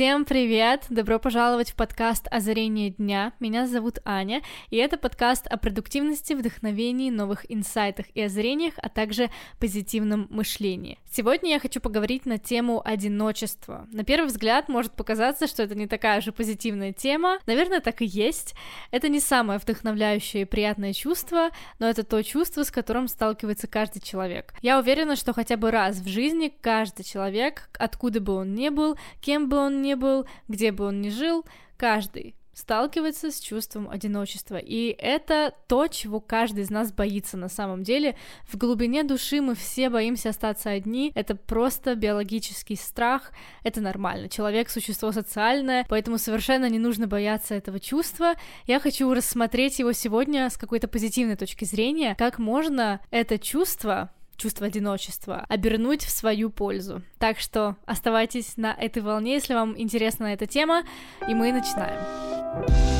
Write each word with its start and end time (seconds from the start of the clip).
Всем 0.00 0.24
привет! 0.24 0.86
Добро 0.88 1.18
пожаловать 1.18 1.72
в 1.72 1.74
подкаст 1.74 2.26
«Озарение 2.30 2.88
дня». 2.88 3.34
Меня 3.38 3.66
зовут 3.66 3.98
Аня, 4.06 4.40
и 4.70 4.78
это 4.78 4.96
подкаст 4.96 5.46
о 5.46 5.58
продуктивности, 5.58 6.32
вдохновении, 6.32 7.10
новых 7.10 7.44
инсайтах 7.52 8.06
и 8.14 8.22
озарениях, 8.22 8.72
а 8.78 8.88
также 8.88 9.28
позитивном 9.58 10.26
мышлении. 10.30 10.98
Сегодня 11.12 11.50
я 11.50 11.60
хочу 11.60 11.82
поговорить 11.82 12.24
на 12.24 12.38
тему 12.38 12.80
одиночества. 12.82 13.86
На 13.92 14.02
первый 14.02 14.28
взгляд 14.28 14.70
может 14.70 14.92
показаться, 14.92 15.46
что 15.46 15.64
это 15.64 15.74
не 15.74 15.86
такая 15.86 16.22
же 16.22 16.32
позитивная 16.32 16.94
тема. 16.94 17.38
Наверное, 17.44 17.80
так 17.80 18.00
и 18.00 18.06
есть. 18.06 18.54
Это 18.92 19.10
не 19.10 19.20
самое 19.20 19.58
вдохновляющее 19.58 20.44
и 20.44 20.46
приятное 20.46 20.94
чувство, 20.94 21.50
но 21.78 21.86
это 21.86 22.04
то 22.04 22.22
чувство, 22.22 22.62
с 22.62 22.70
которым 22.70 23.06
сталкивается 23.06 23.66
каждый 23.66 24.00
человек. 24.00 24.54
Я 24.62 24.78
уверена, 24.78 25.14
что 25.14 25.34
хотя 25.34 25.58
бы 25.58 25.70
раз 25.70 25.96
в 25.96 26.08
жизни 26.08 26.50
каждый 26.62 27.04
человек, 27.04 27.68
откуда 27.78 28.20
бы 28.20 28.32
он 28.32 28.54
ни 28.54 28.70
был, 28.70 28.96
кем 29.20 29.50
бы 29.50 29.58
он 29.58 29.82
ни 29.82 29.89
был, 29.96 30.26
где 30.48 30.72
бы 30.72 30.84
он 30.84 31.00
ни 31.00 31.10
жил, 31.10 31.44
каждый 31.76 32.34
сталкивается 32.60 33.30
с 33.30 33.40
чувством 33.40 33.88
одиночества. 33.88 34.56
И 34.56 34.94
это 34.98 35.54
то, 35.66 35.86
чего 35.88 36.20
каждый 36.20 36.64
из 36.64 36.70
нас 36.70 36.92
боится 36.92 37.36
на 37.36 37.48
самом 37.48 37.82
деле. 37.82 38.16
В 38.46 38.56
глубине 38.56 39.02
души 39.02 39.40
мы 39.40 39.54
все 39.54 39.88
боимся 39.88 40.30
остаться 40.30 40.70
одни. 40.70 41.12
Это 41.14 41.34
просто 41.34 41.94
биологический 41.94 42.76
страх. 42.76 43.32
Это 43.64 43.80
нормально. 43.80 44.28
Человек— 44.28 44.68
существо 44.70 45.12
социальное, 45.12 45.86
поэтому 45.88 46.18
совершенно 46.18 46.68
не 46.68 46.78
нужно 46.78 47.06
бояться 47.06 47.54
этого 47.54 47.80
чувства. 47.80 48.34
Я 48.66 48.78
хочу 48.80 49.12
рассмотреть 49.12 49.78
его 49.78 49.92
сегодня 49.92 50.48
с 50.50 50.56
какой-то 50.56 50.88
позитивной 50.88 51.36
точки 51.36 51.64
зрения. 51.64 52.14
Как 52.18 52.38
можно 52.38 53.00
это 53.10 53.38
чувство 53.38 54.10
чувство 54.40 54.66
одиночества 54.66 55.44
обернуть 55.48 56.02
в 56.02 56.10
свою 56.10 56.50
пользу. 56.50 57.02
Так 57.18 57.38
что 57.38 57.76
оставайтесь 57.84 58.56
на 58.56 58.72
этой 58.72 59.02
волне, 59.02 59.34
если 59.34 59.54
вам 59.54 59.78
интересна 59.78 60.26
эта 60.26 60.46
тема, 60.46 60.82
и 61.28 61.34
мы 61.34 61.52
начинаем. 61.52 62.99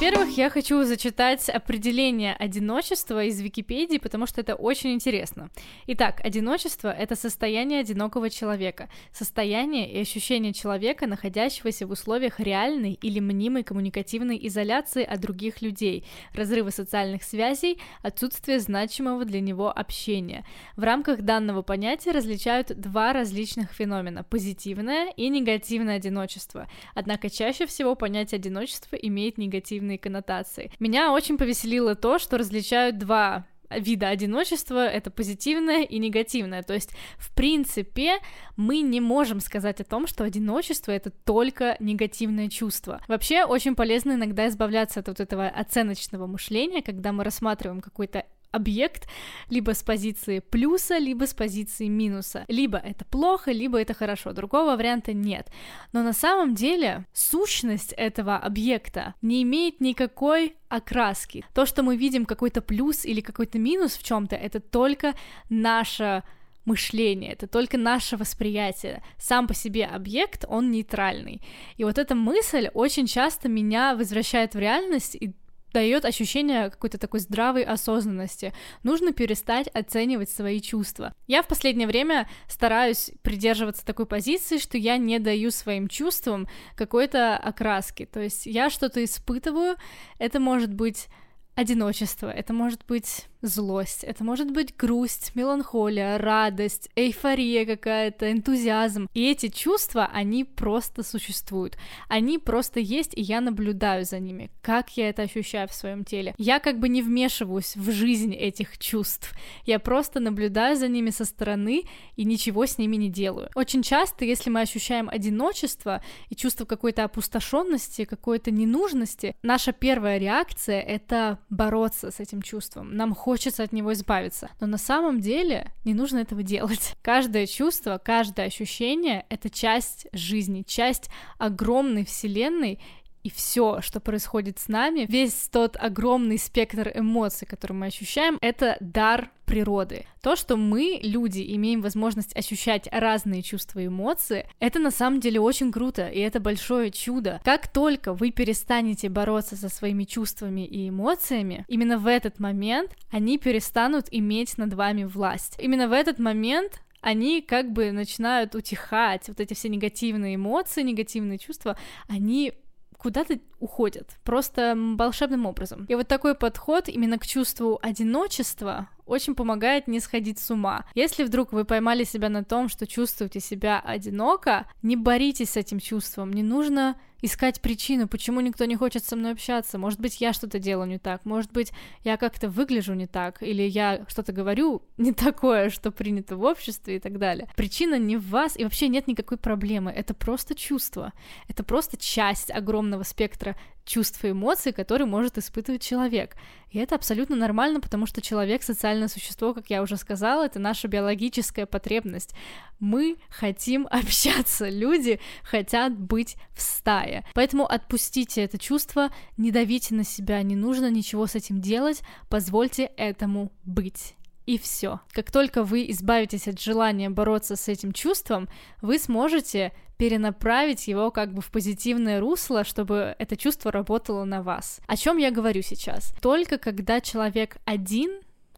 Во-первых, 0.00 0.30
я 0.38 0.48
хочу 0.48 0.82
зачитать 0.84 1.50
определение 1.50 2.32
одиночества 2.32 3.22
из 3.24 3.38
Википедии, 3.38 3.98
потому 3.98 4.24
что 4.24 4.40
это 4.40 4.54
очень 4.54 4.94
интересно. 4.94 5.50
Итак, 5.88 6.22
одиночество— 6.24 6.88
это 6.98 7.16
состояние 7.16 7.80
одинокого 7.80 8.30
человека, 8.30 8.88
состояние 9.12 9.92
и 9.92 10.00
ощущение 10.00 10.54
человека, 10.54 11.06
находящегося 11.06 11.86
в 11.86 11.90
условиях 11.90 12.40
реальной 12.40 12.94
или 12.94 13.20
мнимой 13.20 13.62
коммуникативной 13.62 14.40
изоляции 14.46 15.04
от 15.04 15.20
других 15.20 15.60
людей, 15.60 16.06
разрыва 16.32 16.70
социальных 16.70 17.22
связей, 17.22 17.78
отсутствие 18.00 18.58
значимого 18.58 19.26
для 19.26 19.42
него 19.42 19.68
общения. 19.68 20.46
В 20.76 20.82
рамках 20.82 21.20
данного 21.20 21.60
понятия 21.60 22.12
различают 22.12 22.68
два 22.68 23.12
различных 23.12 23.72
феномена— 23.72 24.24
позитивное 24.30 25.12
и 25.14 25.28
негативное 25.28 25.96
одиночество. 25.96 26.70
Однако 26.94 27.28
чаще 27.28 27.66
всего 27.66 27.94
понятие 27.94 28.38
одиночества 28.38 28.96
имеет 28.96 29.36
негативный 29.36 29.89
негативные 29.90 29.98
коннотации. 29.98 30.70
Меня 30.78 31.12
очень 31.12 31.36
повеселило 31.36 31.94
то, 31.94 32.18
что 32.18 32.38
различают 32.38 32.98
два 32.98 33.46
вида 33.70 34.08
одиночества— 34.08 34.86
это 34.88 35.10
позитивное 35.10 35.84
и 35.84 35.98
негативное. 35.98 36.62
То 36.62 36.74
есть, 36.74 36.90
в 37.18 37.32
принципе, 37.34 38.18
мы 38.56 38.80
не 38.80 39.00
можем 39.00 39.38
сказать 39.40 39.80
о 39.80 39.84
том, 39.84 40.08
что 40.08 40.24
одиночество— 40.24 40.90
это 40.92 41.10
только 41.10 41.76
негативное 41.78 42.48
чувство. 42.48 43.00
Вообще, 43.06 43.44
очень 43.44 43.76
полезно 43.76 44.12
иногда 44.12 44.48
избавляться 44.48 45.00
от 45.00 45.08
вот 45.08 45.20
этого 45.20 45.46
оценочного 45.46 46.26
мышления, 46.26 46.82
когда 46.82 47.12
мы 47.12 47.22
рассматриваем 47.22 47.80
какой-то 47.80 48.24
объект 48.50 49.08
либо 49.48 49.74
с 49.74 49.82
позиции 49.82 50.40
плюса, 50.40 50.98
либо 50.98 51.26
с 51.26 51.34
позиции 51.34 51.88
минуса. 51.88 52.44
Либо 52.48 52.78
это 52.78 53.04
плохо, 53.04 53.52
либо 53.52 53.80
это 53.80 53.94
хорошо. 53.94 54.32
Другого 54.32 54.76
варианта 54.76 55.12
нет. 55.12 55.50
Но 55.92 56.02
на 56.02 56.12
самом 56.12 56.54
деле 56.54 57.06
сущность 57.12 57.92
этого 57.92 58.36
объекта 58.36 59.14
не 59.22 59.42
имеет 59.42 59.80
никакой 59.80 60.56
окраски. 60.68 61.44
То, 61.54 61.66
что 61.66 61.82
мы 61.82 61.96
видим 61.96 62.26
какой-то 62.26 62.60
плюс 62.60 63.04
или 63.04 63.20
какой-то 63.20 63.58
минус 63.58 63.96
в 63.96 64.02
чем-то, 64.02 64.36
это 64.36 64.60
только 64.60 65.14
наше 65.48 66.22
мышление, 66.64 67.32
это 67.32 67.46
только 67.46 67.78
наше 67.78 68.16
восприятие. 68.16 69.02
Сам 69.18 69.46
по 69.46 69.54
себе 69.54 69.86
объект, 69.86 70.44
он 70.48 70.70
нейтральный. 70.70 71.42
И 71.76 71.84
вот 71.84 71.98
эта 71.98 72.14
мысль 72.14 72.68
очень 72.74 73.06
часто 73.06 73.48
меня 73.48 73.94
возвращает 73.94 74.54
в 74.54 74.58
реальность 74.58 75.16
и 75.16 75.34
дает 75.72 76.04
ощущение 76.04 76.70
какой-то 76.70 76.98
такой 76.98 77.20
здравой 77.20 77.62
осознанности. 77.62 78.52
Нужно 78.82 79.12
перестать 79.12 79.68
оценивать 79.68 80.30
свои 80.30 80.60
чувства. 80.60 81.14
Я 81.26 81.42
в 81.42 81.48
последнее 81.48 81.86
время 81.86 82.28
стараюсь 82.48 83.10
придерживаться 83.22 83.84
такой 83.84 84.06
позиции, 84.06 84.58
что 84.58 84.78
я 84.78 84.96
не 84.96 85.18
даю 85.18 85.50
своим 85.50 85.88
чувствам 85.88 86.48
какой-то 86.76 87.36
окраски. 87.36 88.06
То 88.06 88.20
есть 88.20 88.46
я 88.46 88.70
что-то 88.70 89.02
испытываю, 89.04 89.76
это 90.18 90.40
может 90.40 90.72
быть 90.72 91.08
одиночество, 91.54 92.30
это 92.30 92.52
может 92.52 92.84
быть 92.86 93.26
злость, 93.42 94.04
это 94.04 94.24
может 94.24 94.50
быть 94.50 94.76
грусть, 94.76 95.32
меланхолия, 95.34 96.18
радость, 96.18 96.90
эйфория 96.94 97.64
какая-то, 97.66 98.30
энтузиазм. 98.30 99.08
И 99.14 99.30
эти 99.30 99.48
чувства, 99.48 100.08
они 100.12 100.44
просто 100.44 101.02
существуют. 101.02 101.76
Они 102.08 102.38
просто 102.38 102.80
есть, 102.80 103.16
и 103.16 103.22
я 103.22 103.40
наблюдаю 103.40 104.04
за 104.04 104.18
ними, 104.18 104.50
как 104.62 104.96
я 104.96 105.08
это 105.08 105.22
ощущаю 105.22 105.68
в 105.68 105.72
своем 105.72 106.04
теле. 106.04 106.34
Я 106.38 106.58
как 106.58 106.78
бы 106.78 106.88
не 106.88 107.02
вмешиваюсь 107.02 107.76
в 107.76 107.90
жизнь 107.90 108.34
этих 108.34 108.78
чувств. 108.78 109.32
Я 109.64 109.78
просто 109.78 110.20
наблюдаю 110.20 110.76
за 110.76 110.88
ними 110.88 111.10
со 111.10 111.24
стороны 111.24 111.84
и 112.16 112.24
ничего 112.24 112.66
с 112.66 112.78
ними 112.78 112.96
не 112.96 113.08
делаю. 113.08 113.50
Очень 113.54 113.82
часто, 113.82 114.24
если 114.24 114.50
мы 114.50 114.60
ощущаем 114.60 115.08
одиночество 115.08 116.02
и 116.28 116.36
чувство 116.36 116.64
какой-то 116.64 117.04
опустошенности, 117.04 118.04
какой-то 118.04 118.50
ненужности, 118.50 119.34
наша 119.42 119.72
первая 119.72 120.18
реакция— 120.18 120.80
это 120.82 121.38
бороться 121.48 122.10
с 122.10 122.20
этим 122.20 122.42
чувством. 122.42 122.96
Нам 122.96 123.14
хочется 123.14 123.29
хочется 123.30 123.62
от 123.62 123.72
него 123.72 123.92
избавиться. 123.92 124.50
Но 124.58 124.66
на 124.66 124.76
самом 124.76 125.20
деле 125.20 125.72
не 125.84 125.94
нужно 125.94 126.18
этого 126.18 126.42
делать. 126.42 126.96
Каждое 127.02 127.46
чувство, 127.46 128.00
каждое 128.04 128.46
ощущение— 128.46 129.24
это 129.28 129.48
часть 129.48 130.08
жизни, 130.12 130.64
часть 130.66 131.08
огромной 131.38 132.04
вселенной, 132.04 132.80
и 133.22 133.30
все, 133.30 133.80
что 133.80 134.00
происходит 134.00 134.58
с 134.58 134.68
нами, 134.68 135.06
весь 135.08 135.48
тот 135.50 135.76
огромный 135.78 136.38
спектр 136.38 136.90
эмоций, 136.94 137.46
который 137.46 137.72
мы 137.72 137.86
ощущаем, 137.86 138.38
это 138.40 138.76
дар 138.80 139.30
природы. 139.44 140.06
То, 140.22 140.36
что 140.36 140.56
мы, 140.56 141.00
люди, 141.02 141.44
имеем 141.56 141.82
возможность 141.82 142.36
ощущать 142.36 142.88
разные 142.92 143.42
чувства 143.42 143.80
и 143.80 143.86
эмоции, 143.86 144.46
это 144.60 144.78
на 144.78 144.92
самом 144.92 145.18
деле 145.18 145.40
очень 145.40 145.72
круто, 145.72 146.06
и 146.06 146.20
это 146.20 146.38
большое 146.38 146.90
чудо. 146.92 147.40
Как 147.44 147.66
только 147.66 148.14
вы 148.14 148.30
перестанете 148.30 149.08
бороться 149.08 149.56
со 149.56 149.68
своими 149.68 150.04
чувствами 150.04 150.64
и 150.64 150.88
эмоциями, 150.88 151.64
именно 151.66 151.98
в 151.98 152.06
этот 152.06 152.38
момент 152.38 152.96
они 153.10 153.38
перестанут 153.38 154.06
иметь 154.12 154.56
над 154.56 154.72
вами 154.74 155.04
власть. 155.04 155.56
Именно 155.58 155.88
в 155.88 155.92
этот 155.92 156.20
момент 156.20 156.80
они 157.00 157.40
как 157.42 157.72
бы 157.72 157.92
начинают 157.92 158.54
утихать, 158.54 159.28
вот 159.28 159.40
эти 159.40 159.54
все 159.54 159.68
негативные 159.68 160.36
эмоции, 160.36 160.82
негативные 160.82 161.38
чувства, 161.38 161.76
они 162.08 162.52
куда-то 163.00 163.38
уходят, 163.58 164.18
просто 164.24 164.74
волшебным 164.76 165.46
образом. 165.46 165.86
И 165.86 165.94
вот 165.94 166.06
такой 166.06 166.34
подход 166.34 166.88
именно 166.88 167.18
к 167.18 167.26
чувству 167.26 167.78
одиночества 167.82 168.88
очень 169.06 169.34
помогает 169.34 169.88
не 169.88 170.00
сходить 170.00 170.38
с 170.38 170.50
ума. 170.50 170.84
Если 170.94 171.24
вдруг 171.24 171.52
вы 171.52 171.64
поймали 171.64 172.04
себя 172.04 172.28
на 172.28 172.44
том, 172.44 172.68
что 172.68 172.86
чувствуете 172.86 173.40
себя 173.40 173.80
одиноко, 173.80 174.66
не 174.82 174.96
боритесь 174.96 175.50
с 175.50 175.56
этим 175.56 175.80
чувством, 175.80 176.32
не 176.32 176.42
нужно 176.42 176.96
искать 177.22 177.60
причину, 177.60 178.08
почему 178.08 178.40
никто 178.40 178.64
не 178.64 178.76
хочет 178.76 179.04
со 179.04 179.16
мной 179.16 179.32
общаться. 179.32 179.78
Может 179.78 180.00
быть, 180.00 180.20
я 180.20 180.32
что-то 180.32 180.58
делаю 180.58 180.88
не 180.88 180.98
так, 180.98 181.24
может 181.24 181.52
быть, 181.52 181.72
я 182.04 182.16
как-то 182.16 182.48
выгляжу 182.48 182.94
не 182.94 183.06
так, 183.06 183.42
или 183.42 183.62
я 183.62 184.04
что-то 184.08 184.32
говорю 184.32 184.82
не 184.96 185.12
такое, 185.12 185.70
что 185.70 185.90
принято 185.90 186.36
в 186.36 186.42
обществе 186.42 186.96
и 186.96 187.00
так 187.00 187.18
далее. 187.18 187.48
Причина 187.56 187.98
не 187.98 188.16
в 188.16 188.28
вас, 188.28 188.56
и 188.56 188.64
вообще 188.64 188.88
нет 188.88 189.06
никакой 189.06 189.38
проблемы. 189.38 189.90
Это 189.90 190.14
просто 190.14 190.54
чувство. 190.54 191.12
Это 191.48 191.64
просто 191.64 191.96
часть 191.96 192.50
огромного 192.50 193.02
спектра 193.02 193.56
чувств 193.84 194.24
и 194.24 194.30
эмоций, 194.30 194.72
которые 194.72 195.06
может 195.06 195.36
испытывать 195.38 195.82
человек. 195.82 196.36
И 196.70 196.78
это 196.78 196.94
абсолютно 196.94 197.34
нормально, 197.34 197.80
потому 197.80 198.06
что 198.06 198.20
человек— 198.20 198.62
социальное 198.64 199.08
существо, 199.08 199.52
как 199.52 199.68
я 199.70 199.82
уже 199.82 199.96
сказала, 199.96 200.44
это 200.46 200.60
наша 200.60 200.86
биологическая 200.86 201.66
потребность. 201.66 202.34
Мы 202.78 203.16
хотим 203.28 203.86
общаться, 203.90 204.68
люди 204.68 205.20
хотят 205.42 205.98
быть 205.98 206.36
в 206.52 206.60
стае. 206.60 207.09
Другая. 207.10 207.24
Поэтому 207.34 207.66
отпустите 207.66 208.42
это 208.42 208.58
чувство, 208.58 209.10
не 209.36 209.50
давите 209.50 209.94
на 209.94 210.04
себя, 210.04 210.42
не 210.42 210.56
нужно 210.56 210.90
ничего 210.90 211.26
с 211.26 211.34
этим 211.34 211.60
делать, 211.60 212.02
позвольте 212.28 212.90
этому 212.96 213.52
быть 213.64 214.14
и 214.46 214.58
все. 214.58 215.00
Как 215.12 215.30
только 215.30 215.62
вы 215.62 215.90
избавитесь 215.90 216.48
от 216.48 216.60
желания 216.60 217.10
бороться 217.10 217.56
с 217.56 217.68
этим 217.68 217.92
чувством, 217.92 218.48
вы 218.82 218.98
сможете 218.98 219.72
перенаправить 219.96 220.88
его 220.88 221.10
как 221.10 221.34
бы 221.34 221.42
в 221.42 221.50
позитивное 221.50 222.20
русло, 222.20 222.64
чтобы 222.64 223.14
это 223.18 223.36
чувство 223.36 223.70
работало 223.70 224.24
на 224.24 224.42
вас. 224.42 224.80
О 224.86 224.96
чем 224.96 225.18
я 225.18 225.30
говорю 225.30 225.62
сейчас? 225.62 226.14
Только 226.22 226.56
когда 226.56 227.00
человек 227.00 227.58
один, 227.66 228.10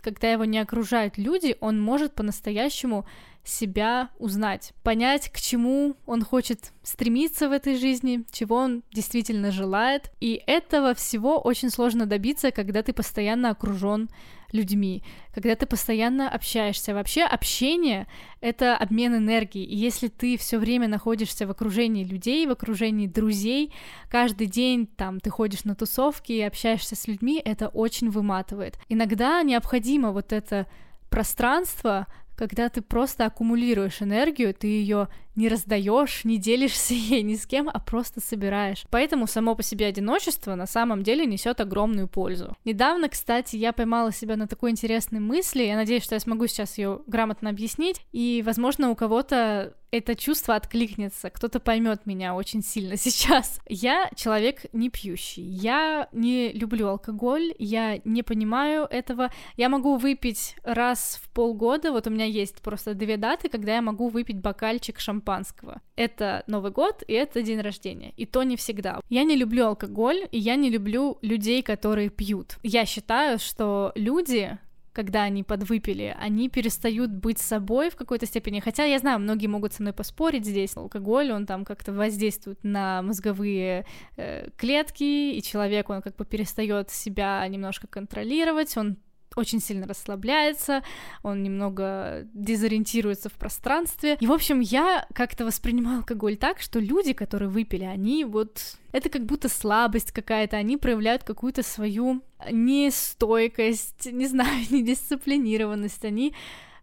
когда 0.02 0.30
его 0.30 0.44
не 0.44 0.58
окружают 0.58 1.16
люди, 1.16 1.56
он 1.60 1.80
может 1.80 2.14
по-настоящему 2.14 3.06
себя 3.44 4.10
узнать, 4.18 4.72
понять, 4.82 5.30
к 5.30 5.40
чему 5.40 5.96
он 6.06 6.22
хочет 6.22 6.72
стремиться 6.82 7.48
в 7.48 7.52
этой 7.52 7.76
жизни, 7.76 8.24
чего 8.30 8.56
он 8.56 8.82
действительно 8.92 9.50
желает. 9.50 10.12
И 10.20 10.42
этого 10.46 10.94
всего 10.94 11.38
очень 11.38 11.70
сложно 11.70 12.06
добиться, 12.06 12.50
когда 12.50 12.82
ты 12.82 12.92
постоянно 12.92 13.50
окружен 13.50 14.08
людьми, 14.52 15.02
когда 15.34 15.54
ты 15.56 15.66
постоянно 15.66 16.28
общаешься. 16.28 16.94
Вообще 16.94 17.22
общение— 17.22 18.06
это 18.40 18.76
обмен 18.76 19.16
энергией, 19.16 19.64
и 19.64 19.74
если 19.76 20.08
ты 20.08 20.36
все 20.36 20.58
время 20.58 20.88
находишься 20.88 21.46
в 21.46 21.50
окружении 21.50 22.04
людей, 22.04 22.46
в 22.46 22.50
окружении 22.50 23.06
друзей, 23.06 23.72
каждый 24.10 24.46
день 24.46 24.86
там 24.86 25.20
ты 25.20 25.30
ходишь 25.30 25.64
на 25.64 25.74
тусовки 25.74 26.32
и 26.32 26.42
общаешься 26.42 26.94
с 26.94 27.08
людьми, 27.08 27.40
это 27.44 27.68
очень 27.68 28.10
выматывает. 28.10 28.78
Иногда 28.88 29.42
необходимо 29.42 30.12
вот 30.12 30.32
это 30.32 30.66
пространство, 31.08 32.06
когда 32.36 32.68
ты 32.68 32.82
просто 32.82 33.26
аккумулируешь 33.26 34.02
энергию, 34.02 34.54
ты 34.54 34.66
ее 34.66 35.08
не 35.34 35.48
раздаешь, 35.48 36.24
не 36.24 36.38
делишься 36.38 36.94
ей 36.94 37.22
ни 37.22 37.34
с 37.34 37.46
кем, 37.46 37.68
а 37.72 37.78
просто 37.78 38.20
собираешь. 38.20 38.84
Поэтому 38.90 39.26
само 39.26 39.54
по 39.54 39.62
себе 39.62 39.86
одиночество 39.86 40.54
на 40.54 40.66
самом 40.66 41.02
деле 41.02 41.26
несет 41.26 41.60
огромную 41.60 42.08
пользу. 42.08 42.56
Недавно, 42.64 43.08
кстати, 43.08 43.56
я 43.56 43.72
поймала 43.72 44.12
себя 44.12 44.36
на 44.36 44.46
такой 44.46 44.70
интересной 44.70 45.20
мысли, 45.20 45.62
я 45.62 45.76
надеюсь, 45.76 46.04
что 46.04 46.14
я 46.14 46.20
смогу 46.20 46.46
сейчас 46.46 46.78
ее 46.78 47.00
грамотно 47.06 47.50
объяснить, 47.50 48.00
и, 48.12 48.42
возможно, 48.44 48.90
у 48.90 48.94
кого-то 48.94 49.74
это 49.92 50.16
чувство 50.16 50.56
откликнется, 50.56 51.28
кто-то 51.28 51.60
поймет 51.60 52.06
меня 52.06 52.34
очень 52.34 52.62
сильно 52.62 52.96
сейчас. 52.96 53.60
Я 53.68 54.10
человек 54.16 54.64
не 54.72 54.88
пьющий, 54.88 55.42
я 55.42 56.08
не 56.12 56.50
люблю 56.52 56.88
алкоголь, 56.88 57.54
я 57.58 58.00
не 58.04 58.22
понимаю 58.22 58.86
этого. 58.90 59.30
Я 59.56 59.68
могу 59.68 59.96
выпить 59.96 60.56
раз 60.64 61.20
в 61.22 61.28
полгода, 61.28 61.92
вот 61.92 62.06
у 62.06 62.10
меня 62.10 62.24
есть 62.24 62.62
просто 62.62 62.94
две 62.94 63.18
даты, 63.18 63.50
когда 63.50 63.74
я 63.74 63.82
могу 63.82 64.08
выпить 64.08 64.40
бокальчик 64.40 64.98
шампанского. 65.22 65.80
Это 65.96 66.42
Новый 66.46 66.72
год 66.72 67.02
и 67.06 67.12
это 67.12 67.42
день 67.42 67.60
рождения, 67.60 68.12
и 68.16 68.26
то 68.26 68.42
не 68.42 68.56
всегда. 68.56 69.00
Я 69.08 69.24
не 69.24 69.36
люблю 69.36 69.66
алкоголь, 69.66 70.28
и 70.32 70.38
я 70.38 70.56
не 70.56 70.70
люблю 70.70 71.18
людей, 71.22 71.62
которые 71.62 72.10
пьют. 72.10 72.58
Я 72.62 72.86
считаю, 72.86 73.38
что 73.38 73.92
люди, 73.94 74.58
когда 74.92 75.22
они 75.22 75.42
подвыпили, 75.42 76.16
они 76.20 76.48
перестают 76.48 77.10
быть 77.10 77.38
собой 77.38 77.90
в 77.90 77.96
какой-то 77.96 78.26
степени. 78.26 78.60
Хотя 78.60 78.84
я 78.84 78.98
знаю, 78.98 79.20
многие 79.20 79.46
могут 79.46 79.72
со 79.72 79.82
мной 79.82 79.94
поспорить 79.94 80.44
здесь. 80.44 80.76
Алкоголь, 80.76 81.32
он 81.32 81.46
там 81.46 81.64
как-то 81.64 81.92
воздействует 81.92 82.58
на 82.62 83.02
мозговые 83.02 83.86
э, 84.16 84.50
клетки, 84.56 85.32
и 85.36 85.42
человек, 85.42 85.90
он 85.90 86.02
как 86.02 86.16
бы 86.16 86.24
перестает 86.24 86.90
себя 86.90 87.46
немножко 87.48 87.86
контролировать, 87.86 88.76
он 88.76 88.96
очень 89.36 89.60
сильно 89.60 89.86
расслабляется, 89.86 90.82
он 91.22 91.42
немного 91.42 92.26
дезориентируется 92.34 93.28
в 93.28 93.34
пространстве. 93.34 94.16
И, 94.20 94.26
в 94.26 94.32
общем, 94.32 94.60
я 94.60 95.06
как-то 95.14 95.44
воспринимаю 95.44 95.98
алкоголь 95.98 96.36
так, 96.36 96.60
что 96.60 96.78
люди, 96.78 97.12
которые 97.12 97.48
выпили, 97.48 97.84
они 97.84 98.24
вот... 98.24 98.76
Это 98.92 99.08
как 99.08 99.24
будто 99.24 99.48
слабость 99.48 100.12
какая-то, 100.12 100.56
они 100.56 100.76
проявляют 100.76 101.24
какую-то 101.24 101.62
свою 101.62 102.22
нестойкость, 102.50 104.12
не 104.12 104.26
знаю, 104.26 104.64
недисциплинированность, 104.70 106.04
они 106.04 106.34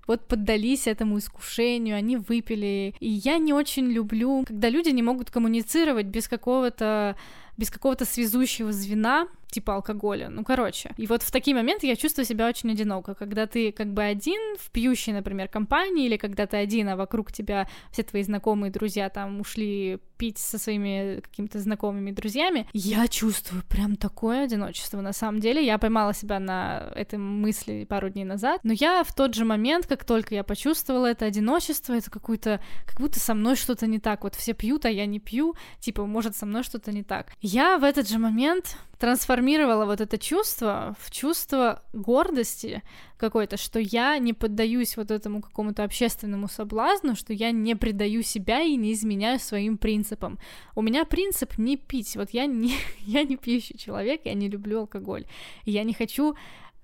вот 0.10 0.28
поддались 0.28 0.88
этому 0.88 1.19
искушению, 1.19 1.96
они 1.96 2.18
выпили. 2.18 2.96
И 3.00 3.07
я 3.07 3.38
не 3.38 3.54
очень 3.54 3.92
люблю, 3.92 4.44
когда 4.44 4.68
люди 4.68 4.90
не 4.90 5.04
могут 5.04 5.30
коммуницировать 5.30 6.07
без 6.07 6.28
какого-то 6.28 7.16
без 7.60 7.70
какого-то 7.70 8.06
связующего 8.06 8.72
звена, 8.72 9.28
типа 9.52 9.76
алкоголя. 9.76 10.30
Ну, 10.30 10.44
короче. 10.44 10.92
И 10.96 11.08
вот 11.08 11.24
в 11.24 11.32
такие 11.32 11.56
моменты 11.56 11.88
я 11.88 11.96
чувствую 11.96 12.26
себя 12.26 12.48
очень 12.48 12.72
одиноко, 12.72 13.16
когда 13.16 13.48
ты 13.48 13.72
как 13.72 13.94
бы 13.94 14.04
один 14.04 14.40
в 14.58 14.72
пьющей, 14.72 15.12
например, 15.12 15.50
компании, 15.50 16.06
или 16.06 16.18
когда 16.18 16.46
ты 16.46 16.58
один, 16.58 16.88
а 16.90 16.96
вокруг 16.96 17.32
тебя 17.34 17.68
все 17.92 18.04
твои 18.04 18.24
знакомые 18.24 18.72
друзья 18.72 19.10
там 19.10 19.42
ушли 19.42 20.00
пить 20.18 20.38
со 20.38 20.60
своими 20.60 21.22
какими-то 21.22 21.60
знакомыми 21.60 22.12
друзьями, 22.12 22.68
я 22.74 23.08
чувствую 23.08 23.64
прям 23.64 23.96
такое 23.96 24.44
одиночество. 24.44 25.00
На 25.02 25.14
самом 25.14 25.40
деле, 25.40 25.66
я 25.66 25.78
поймала 25.78 26.14
себя 26.14 26.40
на 26.40 26.92
этой 26.94 27.18
мысли 27.18 27.86
пару 27.90 28.10
дней 28.10 28.26
назад, 28.26 28.60
но 28.64 28.74
я 28.74 29.04
в 29.04 29.16
тот 29.16 29.34
же 29.34 29.46
момент, 29.46 29.88
как 29.88 30.04
только 30.04 30.36
я 30.36 30.44
почувствовала 30.44 31.06
это 31.06 31.26
одиночество, 31.26 31.94
это 31.94 32.12
какую-то, 32.12 32.62
как 32.86 33.00
будто 33.00 33.20
со 33.20 33.34
мной 33.34 33.56
что-то 33.56 33.88
не 33.88 34.00
так. 34.00 34.24
Вот 34.24 34.36
все 34.36 34.54
пьют, 34.54 34.86
а 34.86 34.90
я 34.90 35.06
не 35.06 35.20
пью, 35.20 35.56
типа, 35.80 36.06
может, 36.06 36.36
со 36.36 36.46
мной 36.46 36.64
что-то 36.64 36.92
не 36.92 37.04
так. 37.04 37.32
Я 37.51 37.80
в 37.80 37.84
этот 37.84 38.07
же 38.07 38.19
момент 38.19 38.78
трансформировала 39.00 39.86
вот 39.86 40.01
это 40.01 40.19
чувство 40.19 40.96
в 41.00 41.10
чувство 41.10 41.81
гордости 41.94 42.84
какой-то, 43.18 43.57
что 43.57 43.80
я 43.80 44.19
не 44.19 44.34
поддаюсь 44.34 44.96
вот 44.98 45.10
этому 45.10 45.42
какому-то 45.42 45.84
общественному 45.84 46.48
соблазну, 46.48 47.16
что 47.16 47.34
я 47.34 47.50
не 47.50 47.75
предаю 47.75 48.22
себя 48.22 48.62
и 48.62 48.75
не 48.75 48.94
изменяю 48.94 49.40
своим 49.40 49.80
принципам. 49.80 50.38
У 50.75 50.84
меня 50.84 51.06
принцип 51.06 51.57
не 51.57 51.75
пить. 51.75 52.16
Вот 52.18 52.30
я 52.34 52.46
не, 52.46 52.74
я 53.00 53.24
не 53.24 53.36
пьющий 53.36 53.80
человек, 53.80 54.22
я 54.25 54.36
не 54.36 54.48
люблю 54.48 54.81
алкоголь. 54.81 55.25
Я 55.66 55.84
не 55.84 55.94
хочу 55.94 56.36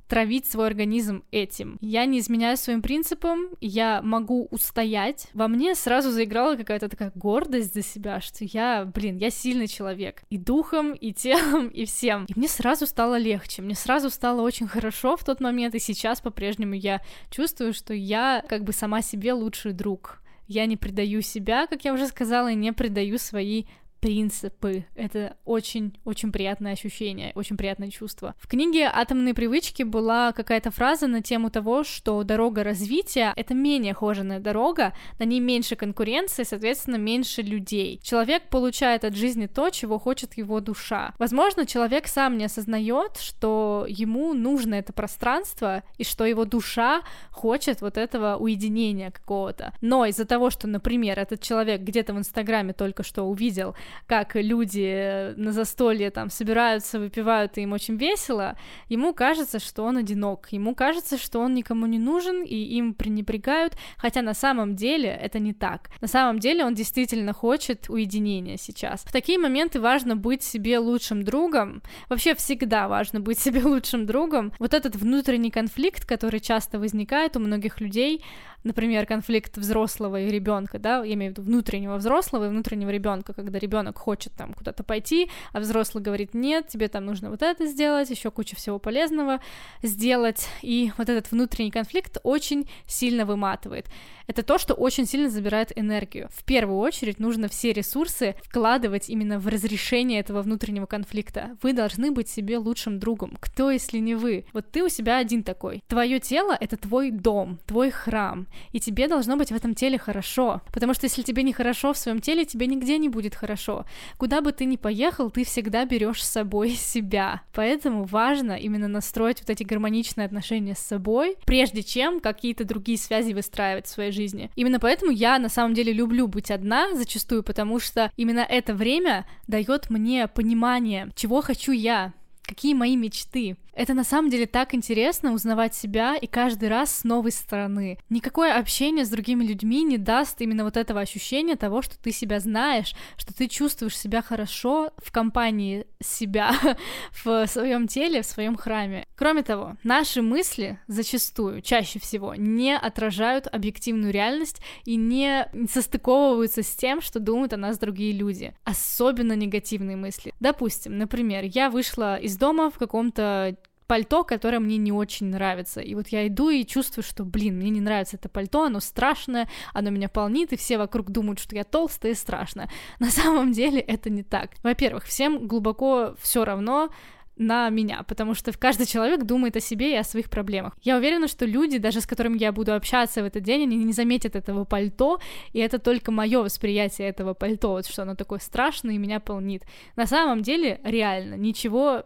травить 0.07 0.45
свой 0.45 0.67
организм 0.67 1.23
этим. 1.31 1.77
Я 1.81 2.05
не 2.05 2.19
изменяю 2.19 2.57
своим 2.57 2.81
принципам, 2.81 3.49
я 3.61 4.01
могу 4.01 4.47
устоять. 4.51 5.27
Во 5.33 5.47
мне 5.47 5.75
сразу 5.75 6.11
заиграла 6.11 6.55
какая-то 6.55 6.89
такая 6.89 7.11
гордость 7.15 7.73
за 7.73 7.81
себя, 7.81 8.21
что 8.21 8.45
я, 8.45 8.85
блин, 8.85 9.17
я 9.17 9.29
сильный 9.29 9.67
человек. 9.67 10.23
И 10.29 10.37
духом, 10.37 10.93
и 10.93 11.13
телом, 11.13 11.67
и 11.67 11.85
всем. 11.85 12.25
И 12.25 12.33
мне 12.35 12.47
сразу 12.47 12.85
стало 12.85 13.17
легче, 13.17 13.61
мне 13.61 13.75
сразу 13.75 14.09
стало 14.09 14.41
очень 14.41 14.67
хорошо 14.67 15.17
в 15.17 15.23
тот 15.23 15.39
момент, 15.39 15.75
и 15.75 15.79
сейчас 15.79 16.21
по-прежнему 16.21 16.73
я 16.73 17.01
чувствую, 17.29 17.73
что 17.73 17.93
я 17.93 18.43
как 18.47 18.63
бы 18.63 18.73
сама 18.73 19.01
себе 19.01 19.33
лучший 19.33 19.73
друг. 19.73 20.21
Я 20.47 20.67
не 20.67 20.77
предаю 20.77 21.21
себя, 21.21 21.65
как 21.65 21.85
я 21.85 21.93
уже 21.93 22.07
сказала, 22.07 22.51
и 22.51 22.55
не 22.55 22.71
предаю 22.71 23.17
свои 23.17 23.65
принципы. 24.05 24.85
Это 24.93 25.35
очень-очень 25.45 26.31
приятное 26.31 26.73
ощущение, 26.73 27.31
очень 27.33 27.57
приятное 27.57 27.89
чувство. 27.89 28.35
В 28.37 28.47
книге 28.47 28.87
«Атомные 28.93 29.33
привычки» 29.33 29.81
была 29.81 30.31
какая-то 30.31 30.69
фраза 30.69 31.07
на 31.07 31.23
тему 31.23 31.49
того, 31.49 31.83
что 31.83 32.21
дорога 32.23 32.63
развития— 32.63 33.33
это 33.35 33.55
менее 33.55 33.95
хоженая 33.95 34.39
дорога, 34.39 34.93
на 35.17 35.23
ней 35.23 35.39
меньше 35.39 35.75
конкуренции, 35.75 36.43
соответственно, 36.43 36.97
меньше 36.97 37.41
людей. 37.41 37.99
Человек 38.03 38.43
получает 38.51 39.03
от 39.05 39.15
жизни 39.15 39.47
то, 39.47 39.71
чего 39.71 39.97
хочет 39.97 40.37
его 40.37 40.59
душа. 40.59 41.15
Возможно, 41.17 41.65
человек 41.65 42.05
сам 42.05 42.37
не 42.37 42.45
осознает, 42.45 43.17
что 43.17 43.87
ему 43.89 44.35
нужно 44.35 44.75
это 44.75 44.93
пространство 44.93 45.81
и 45.97 46.03
что 46.03 46.25
его 46.25 46.45
душа 46.45 47.01
хочет 47.31 47.81
вот 47.81 47.97
этого 47.97 48.37
уединения 48.37 49.09
какого-то. 49.09 49.73
Но 49.81 50.05
из-за 50.05 50.25
того, 50.25 50.51
что, 50.51 50.67
например, 50.67 51.17
этот 51.17 51.41
человек 51.41 51.81
где-то 51.81 52.13
в 52.13 52.19
Инстаграме 52.19 52.73
только 52.73 53.01
что 53.01 53.23
увидел 53.23 53.75
как 54.07 54.35
люди 54.35 55.33
на 55.35 55.51
застолье 55.51 56.11
там 56.11 56.29
собираются, 56.29 56.99
выпивают, 56.99 57.57
и 57.57 57.61
им 57.61 57.73
очень 57.73 57.97
весело, 57.97 58.57
ему 58.89 59.13
кажется, 59.13 59.59
что 59.59 59.83
он 59.83 59.97
одинок, 59.97 60.47
ему 60.51 60.75
кажется, 60.75 61.17
что 61.17 61.39
он 61.39 61.53
никому 61.53 61.85
не 61.85 61.99
нужен, 61.99 62.43
и 62.43 62.55
им 62.55 62.93
пренебрегают, 62.93 63.73
хотя 63.97 64.21
на 64.21 64.33
самом 64.33 64.75
деле 64.75 65.09
это 65.09 65.39
не 65.39 65.53
так. 65.53 65.89
На 66.01 66.07
самом 66.07 66.39
деле 66.39 66.65
он 66.65 66.73
действительно 66.73 67.33
хочет 67.33 67.89
уединения 67.89 68.57
сейчас. 68.57 69.01
В 69.01 69.11
такие 69.11 69.37
моменты 69.37 69.79
важно 69.79 70.15
быть 70.15 70.43
себе 70.43 70.79
лучшим 70.79 71.23
другом, 71.23 71.81
вообще 72.09 72.35
всегда 72.35 72.87
важно 72.87 73.19
быть 73.19 73.39
себе 73.39 73.61
лучшим 73.63 74.05
другом. 74.05 74.51
Вот 74.59 74.73
этот 74.73 74.95
внутренний 74.95 75.51
конфликт, 75.51 76.05
который 76.05 76.39
часто 76.39 76.79
возникает 76.79 77.35
у 77.35 77.39
многих 77.39 77.81
людей, 77.81 78.23
например, 78.65 79.05
конфликт 79.05 79.57
взрослого 79.57 80.19
и 80.19 80.29
ребенка, 80.29 80.79
да, 80.79 81.03
я 81.03 81.13
имею 81.13 81.33
в 81.33 81.37
виду 81.37 81.47
внутреннего 81.47 81.95
взрослого 81.95 82.45
и 82.45 82.49
внутреннего 82.49 82.89
ребенка, 82.89 83.33
когда 83.33 83.59
ребенок 83.59 83.97
хочет 83.97 84.33
там 84.33 84.53
куда-то 84.53 84.83
пойти, 84.83 85.29
а 85.53 85.59
взрослый 85.59 86.03
говорит, 86.03 86.33
нет, 86.33 86.67
тебе 86.67 86.87
там 86.87 87.05
нужно 87.05 87.29
вот 87.29 87.41
это 87.41 87.65
сделать, 87.65 88.09
еще 88.09 88.31
куча 88.31 88.55
всего 88.55 88.79
полезного 88.79 89.39
сделать, 89.81 90.47
и 90.61 90.91
вот 90.97 91.09
этот 91.09 91.31
внутренний 91.31 91.71
конфликт 91.71 92.17
очень 92.23 92.69
сильно 92.85 93.25
выматывает. 93.25 93.87
Это 94.27 94.41
то, 94.41 94.57
что 94.57 94.73
очень 94.73 95.05
сильно 95.05 95.29
забирает 95.29 95.71
энергию. 95.75 96.29
В 96.31 96.43
первую 96.43 96.79
очередь 96.79 97.19
нужно 97.19 97.47
все 97.47 97.73
ресурсы 97.73 98.35
вкладывать 98.43 99.09
именно 99.09 99.37
в 99.37 99.47
разрешение 99.47 100.19
этого 100.19 100.41
внутреннего 100.41 100.87
конфликта. 100.87 101.57
Вы 101.61 101.73
должны 101.73 102.11
быть 102.11 102.27
себе 102.27 102.57
лучшим 102.57 102.99
другом. 102.99 103.37
Кто, 103.39 103.69
если 103.69 103.99
не 103.99 104.15
вы? 104.15 104.45
Вот 104.51 104.71
ты 104.71 104.83
у 104.83 104.89
себя 104.89 105.17
один 105.17 105.43
такой. 105.43 105.83
Твое 105.87 106.19
тело— 106.19 106.57
это 106.59 106.75
твой 106.75 107.11
дом, 107.11 107.59
твой 107.67 107.91
храм 107.91 108.47
и 108.71 108.79
тебе 108.79 109.07
должно 109.07 109.35
быть 109.37 109.51
в 109.51 109.55
этом 109.55 109.75
теле 109.75 109.97
хорошо, 109.97 110.61
потому 110.73 110.93
что 110.93 111.05
если 111.05 111.21
тебе 111.21 111.43
не 111.43 111.53
хорошо 111.53 111.93
в 111.93 111.97
своем 111.97 112.19
теле, 112.19 112.45
тебе 112.45 112.67
нигде 112.67 112.97
не 112.97 113.09
будет 113.09 113.35
хорошо. 113.35 113.85
Куда 114.17 114.41
бы 114.41 114.51
ты 114.51 114.65
ни 114.65 114.75
поехал, 114.75 115.29
ты 115.29 115.43
всегда 115.43 115.85
берешь 115.85 116.23
с 116.23 116.29
собой 116.29 116.69
себя. 116.75 117.41
Поэтому 117.53 118.03
важно 118.05 118.53
именно 118.53 118.87
настроить 118.87 119.39
вот 119.39 119.49
эти 119.49 119.63
гармоничные 119.63 120.25
отношения 120.25 120.75
с 120.75 120.79
собой, 120.79 121.37
прежде 121.45 121.83
чем 121.83 122.19
какие-то 122.19 122.65
другие 122.65 122.97
связи 122.97 123.33
выстраивать 123.33 123.85
в 123.85 123.89
своей 123.89 124.11
жизни. 124.11 124.49
Именно 124.55 124.79
поэтому 124.79 125.11
я 125.11 125.39
на 125.39 125.49
самом 125.49 125.73
деле 125.73 125.93
люблю 125.93 126.27
быть 126.27 126.51
одна 126.51 126.95
зачастую, 126.95 127.43
потому 127.43 127.79
что 127.79 128.11
именно 128.15 128.39
это 128.39 128.73
время 128.73 129.25
дает 129.47 129.89
мне 129.89 130.27
понимание, 130.27 131.09
чего 131.15 131.41
хочу 131.41 131.71
я, 131.71 132.13
какие 132.43 132.73
мои 132.73 132.95
мечты. 132.95 133.57
Это 133.75 133.93
на 133.93 134.05
самом 134.05 134.29
деле 134.29 134.45
так 134.45 134.73
интересно 134.73 135.33
узнавать 135.33 135.75
себя 135.75 136.15
и 136.15 136.27
каждый 136.27 136.69
раз 136.69 136.99
с 136.99 137.03
новой 137.03 137.31
стороны. 137.31 137.99
Никакое 138.09 138.57
общение 138.57 139.03
с 139.03 139.09
другими 139.09 139.43
людьми 139.43 139.83
не 139.83 139.97
даст 139.97 140.39
именно 140.41 140.63
вот 140.63 140.77
этого 140.77 141.01
ощущения 141.01 141.57
того, 141.57 141.81
что 141.81 141.99
ты 141.99 142.11
себя 142.11 142.39
знаешь, 142.39 142.93
что 143.17 143.33
ты 143.33 143.47
чувствуешь 143.49 143.97
себя 143.97 144.21
хорошо 144.21 144.91
в 144.97 145.11
компании 145.11 145.85
себя, 146.01 146.53
в 147.23 147.45
своем 147.47 147.87
теле, 147.87 148.21
в 148.21 148.25
своем 148.25 148.55
храме. 148.55 149.05
Кроме 149.15 149.43
того, 149.43 149.75
наши 149.83 150.21
мысли 150.21 150.79
зачастую, 150.87 151.61
чаще 151.61 151.99
всего, 151.99 152.33
не 152.35 152.77
отражают 152.77 153.47
объективную 153.47 154.13
реальность 154.13 154.61
и 154.85 154.95
не 154.95 155.47
состыковываются 155.69 156.63
с 156.63 156.75
тем, 156.75 157.01
что 157.01 157.19
думают 157.19 157.51
о 157.51 157.57
нас 157.57 157.77
другие 157.77 158.13
люди. 158.13 158.55
Особенно 158.63 159.33
негативные 159.33 159.97
мысли. 159.97 160.33
Допустим, 160.39 160.97
например, 160.97 161.43
я 161.43 161.69
вышла 161.69 162.15
из 162.15 162.37
дома 162.37 162.71
в 162.71 162.77
каком-то 162.77 163.57
пальто, 163.87 164.23
которое 164.23 164.59
мне 164.59 164.77
не 164.77 164.91
очень 164.91 165.27
нравится. 165.27 165.81
И 165.81 165.95
вот 165.95 166.09
я 166.09 166.27
иду 166.27 166.49
и 166.49 166.65
чувствую, 166.65 167.03
что, 167.03 167.23
блин, 167.23 167.57
мне 167.57 167.69
не 167.69 167.81
нравится 167.81 168.17
это 168.17 168.29
пальто, 168.29 168.63
оно 168.63 168.79
страшное, 168.79 169.49
оно 169.73 169.89
меня 169.89 170.09
полнит, 170.09 170.53
и 170.53 170.57
все 170.57 170.77
вокруг 170.77 171.11
думают, 171.11 171.39
что 171.39 171.55
я 171.55 171.63
толстая 171.63 172.13
и 172.13 172.15
страшная. 172.15 172.69
На 172.99 173.09
самом 173.09 173.51
деле 173.51 173.79
это 173.79 174.09
не 174.09 174.23
так. 174.23 174.51
Во-первых, 174.63 175.05
всем 175.05 175.47
глубоко 175.47 176.15
все 176.19 176.45
равно, 176.45 176.89
на 177.37 177.69
меня, 177.69 178.03
потому 178.03 178.33
что 178.33 178.57
каждый 178.57 178.85
человек 178.85 179.23
думает 179.23 179.57
о 179.57 179.59
себе 179.59 179.91
и 179.91 179.97
о 179.97 180.03
своих 180.03 180.29
проблемах. 180.29 180.77
Я 180.83 180.97
уверена, 180.97 181.27
что 181.27 181.45
люди, 181.45 181.77
даже 181.77 182.01
с 182.01 182.07
которыми 182.07 182.37
я 182.37 182.51
буду 182.51 182.73
общаться 182.73 183.21
в 183.21 183.25
этот 183.25 183.43
день, 183.43 183.63
они 183.63 183.75
не 183.75 183.93
заметят 183.93 184.35
этого 184.35 184.63
пальто, 184.63 185.19
и 185.51 185.59
это 185.59 185.79
только 185.79 186.11
мое 186.11 186.41
восприятие 186.41 187.09
этого 187.09 187.33
пальто, 187.33 187.71
вот 187.71 187.87
что 187.87 188.03
оно 188.03 188.15
такое 188.15 188.39
страшное 188.39 188.95
и 188.95 188.97
меня 188.97 189.19
полнит. 189.19 189.63
На 189.95 190.05
самом 190.05 190.41
деле, 190.43 190.79
реально, 190.83 191.35
ничего 191.35 192.05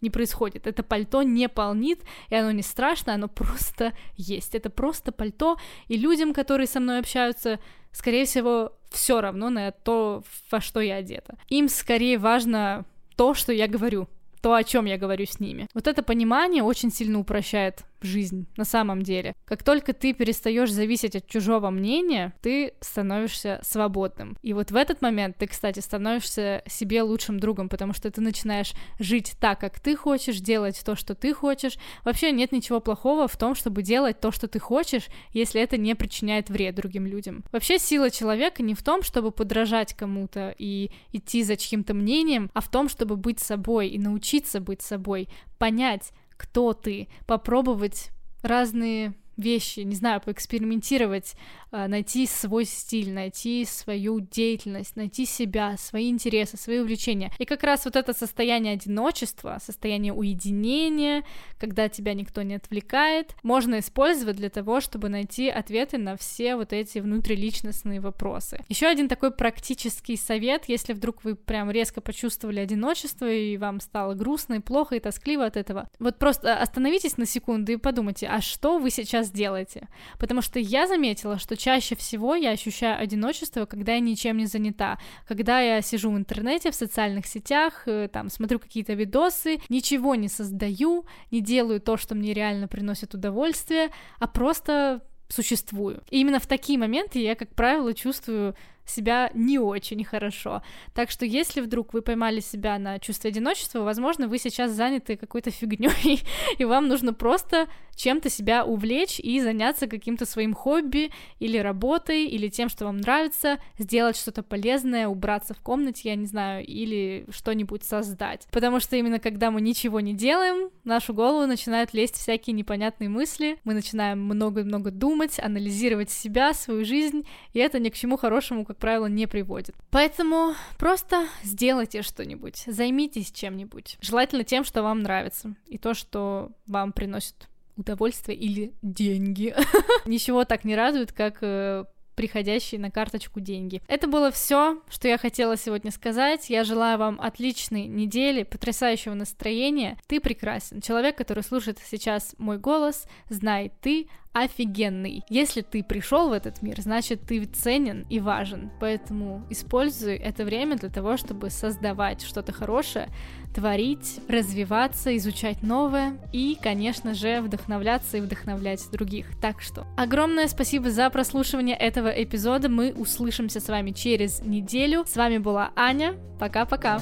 не 0.00 0.10
происходит. 0.10 0.66
Это 0.66 0.82
пальто 0.82 1.22
не 1.22 1.48
полнит, 1.48 2.00
и 2.28 2.34
оно 2.34 2.50
не 2.52 2.62
страшно, 2.62 3.14
оно 3.14 3.28
просто 3.28 3.92
есть. 4.16 4.54
Это 4.54 4.70
просто 4.70 5.12
пальто, 5.12 5.56
и 5.88 5.96
людям, 5.96 6.32
которые 6.32 6.66
со 6.66 6.80
мной 6.80 6.98
общаются, 6.98 7.58
скорее 7.92 8.24
всего, 8.24 8.72
все 8.90 9.20
равно 9.20 9.50
на 9.50 9.70
то, 9.70 10.22
во 10.50 10.60
что 10.60 10.80
я 10.80 10.96
одета. 10.96 11.36
Им 11.48 11.68
скорее 11.68 12.18
важно 12.18 12.84
то, 13.16 13.34
что 13.34 13.52
я 13.52 13.66
говорю, 13.66 14.08
то, 14.40 14.54
о 14.54 14.64
чем 14.64 14.84
я 14.84 14.98
говорю 14.98 15.26
с 15.26 15.40
ними. 15.40 15.66
Вот 15.74 15.86
это 15.86 16.02
понимание 16.02 16.62
очень 16.62 16.92
сильно 16.92 17.18
упрощает 17.18 17.84
жизнь 18.00 18.46
на 18.56 18.64
самом 18.64 19.02
деле. 19.02 19.34
Как 19.44 19.62
только 19.62 19.92
ты 19.92 20.12
перестаешь 20.12 20.72
зависеть 20.72 21.16
от 21.16 21.26
чужого 21.26 21.70
мнения, 21.70 22.34
ты 22.40 22.74
становишься 22.80 23.60
свободным. 23.62 24.36
И 24.42 24.52
вот 24.52 24.70
в 24.70 24.76
этот 24.76 25.02
момент 25.02 25.36
ты, 25.38 25.46
кстати, 25.46 25.80
становишься 25.80 26.62
себе 26.66 27.02
лучшим 27.02 27.40
другом, 27.40 27.68
потому 27.68 27.92
что 27.92 28.10
ты 28.10 28.20
начинаешь 28.20 28.72
жить 28.98 29.34
так, 29.40 29.60
как 29.60 29.80
ты 29.80 29.96
хочешь, 29.96 30.40
делать 30.40 30.82
то, 30.84 30.96
что 30.96 31.14
ты 31.14 31.32
хочешь. 31.34 31.74
Вообще 32.04 32.32
нет 32.32 32.52
ничего 32.52 32.80
плохого 32.80 33.28
в 33.28 33.36
том, 33.36 33.54
чтобы 33.54 33.82
делать 33.82 34.20
то, 34.20 34.30
что 34.30 34.48
ты 34.48 34.58
хочешь, 34.58 35.06
если 35.32 35.60
это 35.60 35.76
не 35.76 35.94
причиняет 35.94 36.50
вред 36.50 36.74
другим 36.74 37.06
людям. 37.06 37.44
Вообще 37.52 37.78
сила 37.78 38.10
человека 38.10 38.62
не 38.62 38.74
в 38.74 38.82
том, 38.82 39.02
чтобы 39.02 39.30
подражать 39.30 39.94
кому-то 39.94 40.54
и 40.58 40.90
идти 41.12 41.42
за 41.42 41.56
чьим-то 41.56 41.94
мнением, 41.94 42.50
а 42.54 42.60
в 42.60 42.70
том, 42.70 42.88
чтобы 42.88 43.16
быть 43.16 43.40
собой 43.40 43.88
и 43.88 43.98
научиться 43.98 44.60
быть 44.60 44.82
собой, 44.82 45.28
понять, 45.58 46.12
кто 46.38 46.72
ты, 46.72 47.08
попробовать 47.26 48.10
разные 48.40 49.12
вещи, 49.38 49.80
не 49.80 49.94
знаю, 49.94 50.20
поэкспериментировать, 50.20 51.34
а, 51.70 51.88
найти 51.88 52.26
свой 52.26 52.64
стиль, 52.64 53.12
найти 53.12 53.64
свою 53.64 54.20
деятельность, 54.20 54.96
найти 54.96 55.26
себя, 55.26 55.76
свои 55.78 56.10
интересы, 56.10 56.56
свои 56.56 56.80
увлечения. 56.80 57.32
И 57.38 57.44
как 57.44 57.62
раз 57.62 57.84
вот 57.84 57.96
это 57.96 58.12
состояние 58.12 58.74
одиночества, 58.74 59.58
состояние 59.62 60.12
уединения, 60.12 61.24
когда 61.58 61.88
тебя 61.88 62.14
никто 62.14 62.42
не 62.42 62.54
отвлекает, 62.54 63.34
можно 63.42 63.78
использовать 63.78 64.36
для 64.36 64.50
того, 64.50 64.80
чтобы 64.80 65.08
найти 65.08 65.48
ответы 65.48 65.98
на 65.98 66.16
все 66.16 66.56
вот 66.56 66.72
эти 66.72 66.98
внутриличностные 66.98 68.00
вопросы. 68.00 68.60
Еще 68.68 68.86
один 68.86 69.08
такой 69.08 69.30
практический 69.30 70.16
совет, 70.16 70.64
если 70.68 70.92
вдруг 70.92 71.24
вы 71.24 71.34
прям 71.34 71.70
резко 71.70 72.00
почувствовали 72.00 72.60
одиночество 72.60 73.30
и 73.30 73.56
вам 73.56 73.80
стало 73.80 74.14
грустно 74.14 74.54
и 74.54 74.60
плохо 74.60 74.96
и 74.96 75.00
тоскливо 75.00 75.46
от 75.46 75.56
этого, 75.56 75.88
вот 75.98 76.18
просто 76.18 76.56
остановитесь 76.56 77.16
на 77.16 77.26
секунду 77.26 77.72
и 77.72 77.76
подумайте, 77.76 78.26
а 78.26 78.40
что 78.40 78.78
вы 78.78 78.90
сейчас 78.90 79.27
делаете? 79.30 79.88
Потому 80.18 80.42
что 80.42 80.58
я 80.58 80.86
заметила, 80.86 81.38
что 81.38 81.56
чаще 81.56 81.96
всего 81.96 82.34
я 82.34 82.50
ощущаю 82.50 83.00
одиночество, 83.00 83.66
когда 83.66 83.94
я 83.94 84.00
ничем 84.00 84.36
не 84.38 84.46
занята, 84.46 84.98
когда 85.26 85.60
я 85.60 85.82
сижу 85.82 86.10
в 86.10 86.16
интернете, 86.16 86.70
в 86.70 86.74
социальных 86.74 87.26
сетях, 87.26 87.82
э, 87.86 88.08
там, 88.12 88.30
смотрю 88.30 88.58
какие-то 88.58 88.94
видосы, 88.94 89.58
ничего 89.68 90.14
не 90.14 90.28
создаю, 90.28 91.04
не 91.30 91.40
делаю 91.40 91.80
то, 91.80 91.96
что 91.96 92.14
мне 92.14 92.32
реально 92.32 92.68
приносит 92.68 93.14
удовольствие, 93.14 93.90
а 94.18 94.26
просто 94.26 95.02
существую. 95.28 96.02
И 96.10 96.20
именно 96.20 96.40
в 96.40 96.46
такие 96.46 96.78
моменты 96.78 97.18
я, 97.18 97.34
как 97.34 97.54
правило, 97.54 97.92
чувствую 97.94 98.54
себя 98.90 99.30
не 99.34 99.58
очень 99.58 100.04
хорошо. 100.04 100.62
Так 100.94 101.10
что 101.10 101.24
если 101.24 101.60
вдруг 101.60 101.94
вы 101.94 102.02
поймали 102.02 102.40
себя 102.40 102.78
на 102.78 102.98
чувстве 102.98 103.30
одиночества, 103.30 103.80
возможно, 103.80 104.28
вы 104.28 104.38
сейчас 104.38 104.72
заняты 104.72 105.16
какой-то 105.16 105.50
фигней, 105.50 106.22
и 106.58 106.64
вам 106.64 106.88
нужно 106.88 107.12
просто 107.12 107.68
чем-то 107.98 108.30
себя 108.30 108.64
увлечь 108.64 109.18
и 109.18 109.40
заняться 109.40 109.88
каким-то 109.88 110.24
своим 110.24 110.54
хобби 110.54 111.10
или 111.40 111.58
работой, 111.58 112.26
или 112.26 112.48
тем, 112.48 112.68
что 112.68 112.84
вам 112.84 112.98
нравится, 112.98 113.58
сделать 113.76 114.16
что-то 114.16 114.42
полезное, 114.42 115.08
убраться 115.08 115.52
в 115.52 115.60
комнате, 115.60 116.10
я 116.10 116.14
не 116.14 116.26
знаю, 116.26 116.64
или 116.64 117.26
что-нибудь 117.30 117.82
создать. 117.82 118.46
Потому 118.52 118.78
что 118.78 118.96
именно 118.96 119.18
когда 119.18 119.50
мы 119.50 119.60
ничего 119.60 120.00
не 120.00 120.14
делаем, 120.14 120.70
в 120.84 120.86
нашу 120.86 121.12
голову 121.12 121.46
начинают 121.46 121.92
лезть 121.92 122.14
всякие 122.14 122.54
непонятные 122.54 123.08
мысли, 123.08 123.58
мы 123.64 123.74
начинаем 123.74 124.22
много-много 124.22 124.90
думать, 124.92 125.38
анализировать 125.40 126.10
себя, 126.10 126.54
свою 126.54 126.84
жизнь, 126.84 127.26
и 127.52 127.58
это 127.58 127.80
ни 127.80 127.88
к 127.88 127.94
чему 127.94 128.16
хорошему, 128.16 128.64
как 128.64 128.77
правило, 128.78 129.06
не 129.06 129.26
приводит. 129.26 129.74
Поэтому 129.90 130.54
просто 130.78 131.26
сделайте 131.42 132.02
что-нибудь, 132.02 132.64
займитесь 132.66 133.30
чем-нибудь. 133.30 133.98
Желательно 134.00 134.44
тем, 134.44 134.64
что 134.64 134.82
вам 134.82 135.02
нравится, 135.02 135.54
и 135.66 135.78
то, 135.78 135.94
что 135.94 136.52
вам 136.66 136.92
приносит 136.92 137.48
удовольствие 137.76 138.36
или 138.36 138.72
деньги. 138.82 139.54
Ничего 140.06 140.44
так 140.44 140.64
не 140.64 140.74
радует, 140.74 141.12
как 141.12 141.38
э, 141.42 141.84
приходящие 142.18 142.80
на 142.80 142.90
карточку 142.90 143.38
деньги. 143.38 143.80
Это 143.86 144.08
было 144.08 144.32
все, 144.32 144.82
что 144.90 145.06
я 145.06 145.18
хотела 145.18 145.56
сегодня 145.56 145.92
сказать. 145.92 146.50
Я 146.50 146.64
желаю 146.64 146.98
вам 146.98 147.20
отличной 147.20 147.86
недели, 147.86 148.42
потрясающего 148.42 149.14
настроения. 149.14 149.96
Ты 150.08 150.18
прекрасен. 150.18 150.80
Человек, 150.80 151.16
который 151.16 151.44
слушает 151.44 151.78
сейчас 151.88 152.34
мой 152.36 152.58
голос, 152.58 153.06
знает 153.28 153.72
ты 153.80 154.08
офигенный. 154.32 155.24
Если 155.28 155.62
ты 155.62 155.82
пришел 155.82 156.28
в 156.28 156.32
этот 156.32 156.62
мир, 156.62 156.80
значит 156.80 157.22
ты 157.22 157.44
ценен 157.44 158.06
и 158.08 158.20
важен. 158.20 158.70
Поэтому 158.80 159.44
используй 159.50 160.14
это 160.14 160.44
время 160.44 160.76
для 160.76 160.88
того, 160.88 161.16
чтобы 161.16 161.50
создавать 161.50 162.22
что-то 162.22 162.52
хорошее, 162.52 163.08
творить, 163.54 164.20
развиваться, 164.28 165.16
изучать 165.16 165.62
новое 165.62 166.18
и, 166.32 166.56
конечно 166.60 167.14
же, 167.14 167.40
вдохновляться 167.40 168.18
и 168.18 168.20
вдохновлять 168.20 168.88
других. 168.92 169.26
Так 169.40 169.60
что 169.60 169.86
огромное 169.96 170.48
спасибо 170.48 170.90
за 170.90 171.10
прослушивание 171.10 171.76
этого 171.76 172.08
эпизода. 172.08 172.68
Мы 172.68 172.92
услышимся 172.92 173.60
с 173.60 173.68
вами 173.68 173.90
через 173.90 174.40
неделю. 174.40 175.04
С 175.06 175.16
вами 175.16 175.38
была 175.38 175.72
Аня. 175.74 176.14
Пока-пока. 176.38 177.00